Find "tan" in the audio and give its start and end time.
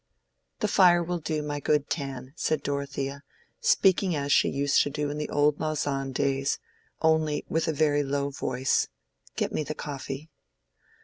1.87-2.33